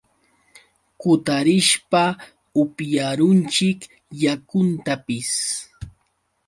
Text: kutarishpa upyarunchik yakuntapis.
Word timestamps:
kutarishpa 1.01 2.03
upyarunchik 2.61 3.79
yakuntapis. 4.23 5.31